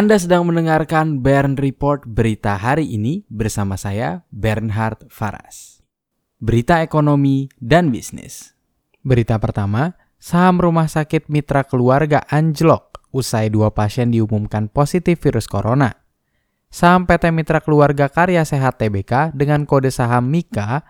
[0.00, 5.84] Anda sedang mendengarkan Bern Report berita hari ini bersama saya Bernhard Faras.
[6.40, 8.56] Berita ekonomi dan bisnis.
[9.04, 15.92] Berita pertama, saham rumah sakit mitra keluarga anjlok usai dua pasien diumumkan positif virus corona.
[16.72, 20.80] Saham PT Mitra Keluarga Karya Sehat TBK dengan kode saham MIKA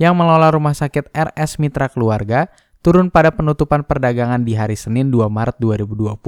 [0.00, 2.48] yang mengelola rumah sakit RS Mitra Keluarga
[2.80, 6.24] turun pada penutupan perdagangan di hari Senin 2 Maret 2020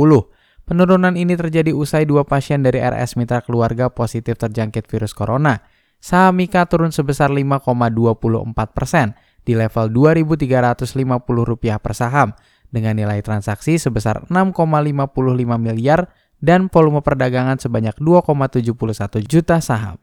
[0.68, 5.64] Penurunan ini terjadi usai dua pasien dari RS Mitra Keluarga positif terjangkit virus corona.
[5.96, 9.16] Saham Mika turun sebesar 5,24 persen
[9.48, 12.36] di level Rp2.350 per saham
[12.68, 15.08] dengan nilai transaksi sebesar 6,55
[15.56, 19.96] miliar dan volume perdagangan sebanyak 2,71 juta saham.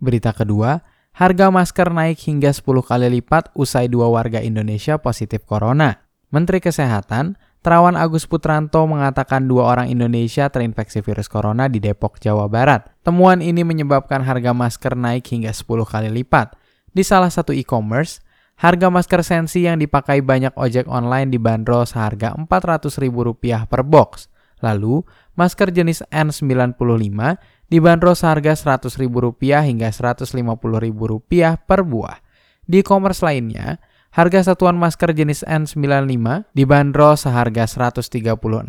[0.00, 0.80] Berita kedua,
[1.12, 6.08] harga masker naik hingga 10 kali lipat usai dua warga Indonesia positif corona.
[6.32, 7.36] Menteri Kesehatan
[7.66, 12.86] Terawan Agus Putranto mengatakan dua orang Indonesia terinfeksi virus corona di Depok, Jawa Barat.
[13.02, 16.54] Temuan ini menyebabkan harga masker naik hingga 10 kali lipat.
[16.94, 18.22] Di salah satu e-commerce,
[18.62, 23.34] harga masker sensi yang dipakai banyak ojek online dibanderol seharga Rp400.000
[23.66, 24.30] per box.
[24.62, 25.02] Lalu,
[25.34, 26.78] masker jenis N95
[27.66, 29.10] dibanderol seharga Rp100.000
[29.66, 32.22] hingga Rp150.000 per buah.
[32.62, 33.82] Di e-commerce lainnya,
[34.16, 38.64] Harga satuan masker jenis N95 dibanderol seharga Rp136.000.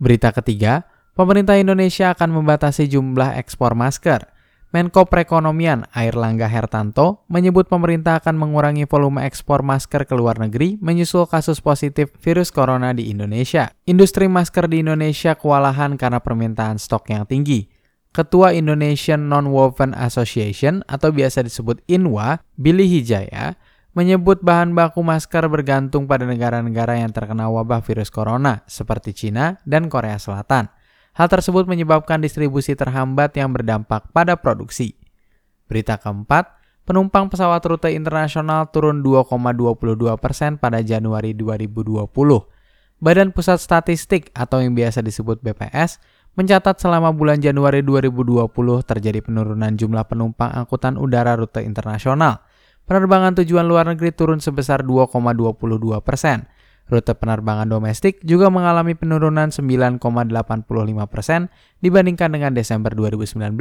[0.00, 4.32] Berita ketiga, pemerintah Indonesia akan membatasi jumlah ekspor masker.
[4.72, 10.80] Menko Perekonomian Air Langga Hertanto menyebut pemerintah akan mengurangi volume ekspor masker ke luar negeri
[10.80, 13.76] menyusul kasus positif virus corona di Indonesia.
[13.84, 17.68] Industri masker di Indonesia kewalahan karena permintaan stok yang tinggi.
[18.16, 23.56] Ketua Indonesian Non-Woven Association atau biasa disebut INWA, Billy Hijaya,
[23.92, 29.92] menyebut bahan baku masker bergantung pada negara-negara yang terkena wabah virus corona, seperti Cina dan
[29.92, 30.72] Korea Selatan.
[31.12, 34.96] Hal tersebut menyebabkan distribusi terhambat yang berdampak pada produksi.
[35.68, 36.56] Berita keempat,
[36.88, 42.08] penumpang pesawat rute internasional turun 2,22 persen pada Januari 2020.
[43.02, 46.00] Badan Pusat Statistik atau yang biasa disebut BPS
[46.32, 48.48] mencatat selama bulan Januari 2020
[48.88, 52.40] terjadi penurunan jumlah penumpang angkutan udara rute internasional–
[52.86, 56.46] penerbangan tujuan luar negeri turun sebesar 2,22 persen.
[56.90, 60.02] Rute penerbangan domestik juga mengalami penurunan 9,85
[61.08, 61.48] persen
[61.80, 63.54] dibandingkan dengan Desember 2019.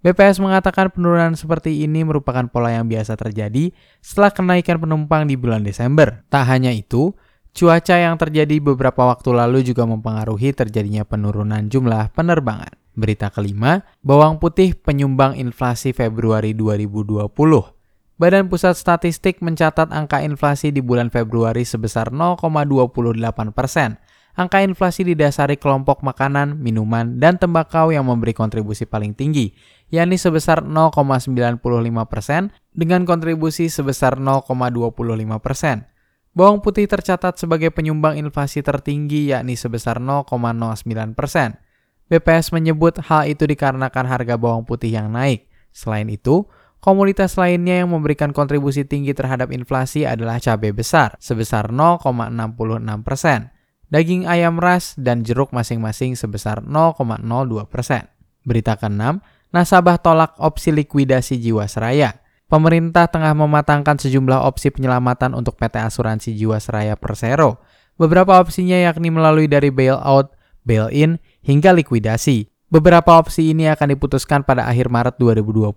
[0.00, 5.66] BPS mengatakan penurunan seperti ini merupakan pola yang biasa terjadi setelah kenaikan penumpang di bulan
[5.66, 6.22] Desember.
[6.30, 7.10] Tak hanya itu,
[7.50, 12.72] cuaca yang terjadi beberapa waktu lalu juga mempengaruhi terjadinya penurunan jumlah penerbangan.
[12.96, 17.75] Berita kelima, bawang putih penyumbang inflasi Februari 2020.
[18.16, 24.00] Badan Pusat Statistik mencatat angka inflasi di bulan Februari sebesar 0,28 persen.
[24.32, 29.52] Angka inflasi didasari kelompok makanan, minuman, dan tembakau yang memberi kontribusi paling tinggi,
[29.92, 31.60] yakni sebesar 0,95
[32.08, 35.84] persen dengan kontribusi sebesar 0,25 persen.
[36.32, 41.60] Bawang putih tercatat sebagai penyumbang inflasi tertinggi yakni sebesar 0,09 persen.
[42.08, 45.52] BPS menyebut hal itu dikarenakan harga bawang putih yang naik.
[45.76, 46.48] Selain itu,
[46.80, 53.50] Komoditas lainnya yang memberikan kontribusi tinggi terhadap inflasi adalah cabai besar sebesar 0,66 persen,
[53.90, 58.06] daging ayam ras dan jeruk masing-masing sebesar 0,02 persen.
[58.46, 59.18] Berita ke-6,
[59.50, 62.22] nasabah tolak opsi likuidasi Jiwasraya.
[62.46, 67.58] Pemerintah tengah mematangkan sejumlah opsi penyelamatan untuk PT Asuransi Jiwasraya Persero.
[67.98, 70.30] Beberapa opsinya yakni melalui dari bailout,
[70.62, 72.46] bail-in, hingga likuidasi.
[72.70, 75.74] Beberapa opsi ini akan diputuskan pada akhir Maret 2020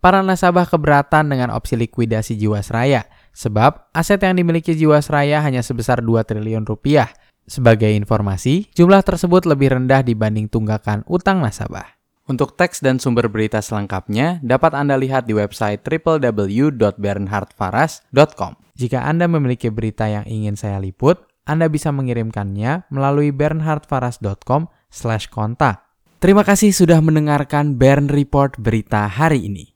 [0.00, 3.04] para nasabah keberatan dengan opsi likuidasi Jiwasraya,
[3.36, 7.08] sebab aset yang dimiliki Jiwasraya hanya sebesar 2 triliun rupiah.
[7.46, 11.94] Sebagai informasi, jumlah tersebut lebih rendah dibanding tunggakan utang nasabah.
[12.26, 18.52] Untuk teks dan sumber berita selengkapnya dapat Anda lihat di website www.bernhardfaras.com.
[18.74, 25.86] Jika Anda memiliki berita yang ingin saya liput, Anda bisa mengirimkannya melalui bernhardfaras.com/kontak.
[26.18, 29.75] Terima kasih sudah mendengarkan Bern Report berita hari ini.